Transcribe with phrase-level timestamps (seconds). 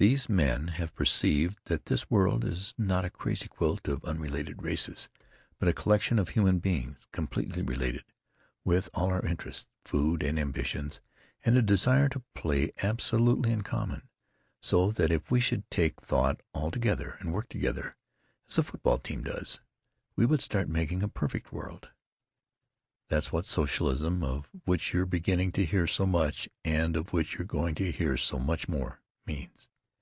[0.00, 5.08] "These men have perceived that this world is not a crazy quilt of unrelated races,
[5.58, 8.04] but a collection of human beings completely related,
[8.64, 11.00] with all our interests—food and ambitions
[11.44, 14.08] and the desire to play—absolutely in common;
[14.62, 17.96] so that if we would take thought all together, and work together,
[18.48, 19.58] as a football team does,
[20.14, 21.88] we would start making a perfect world.
[23.08, 27.74] "That's what socialism—of which you're beginning to hear so much, and of which you're going
[27.74, 29.68] to hear so much more—means.